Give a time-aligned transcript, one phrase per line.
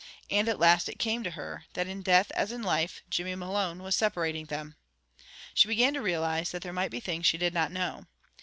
[0.31, 3.83] And at last it came to her, that in death as in life, Jimmy Malone
[3.83, 4.75] was separating them.
[5.53, 8.07] She began to realize that there might be things she did not know.